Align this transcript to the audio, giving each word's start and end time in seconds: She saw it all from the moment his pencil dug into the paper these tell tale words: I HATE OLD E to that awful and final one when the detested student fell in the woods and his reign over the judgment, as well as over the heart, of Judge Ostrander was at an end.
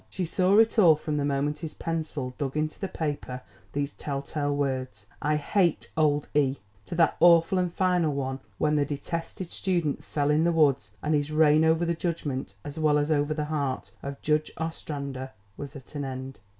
She 0.09 0.25
saw 0.25 0.57
it 0.57 0.79
all 0.79 0.95
from 0.95 1.17
the 1.17 1.25
moment 1.25 1.59
his 1.59 1.75
pencil 1.75 2.33
dug 2.39 2.57
into 2.57 2.79
the 2.79 2.87
paper 2.87 3.43
these 3.73 3.93
tell 3.93 4.23
tale 4.23 4.55
words: 4.55 5.05
I 5.21 5.35
HATE 5.35 5.91
OLD 5.95 6.27
E 6.33 6.55
to 6.87 6.95
that 6.95 7.17
awful 7.19 7.59
and 7.59 7.71
final 7.71 8.11
one 8.11 8.39
when 8.57 8.77
the 8.77 8.83
detested 8.83 9.51
student 9.51 10.03
fell 10.03 10.31
in 10.31 10.43
the 10.43 10.51
woods 10.51 10.93
and 11.03 11.13
his 11.13 11.31
reign 11.31 11.63
over 11.63 11.85
the 11.85 11.93
judgment, 11.93 12.55
as 12.65 12.79
well 12.79 12.97
as 12.97 13.11
over 13.11 13.35
the 13.35 13.45
heart, 13.45 13.91
of 14.01 14.19
Judge 14.23 14.51
Ostrander 14.57 15.33
was 15.55 15.75
at 15.75 15.93
an 15.93 16.03
end. 16.03 16.39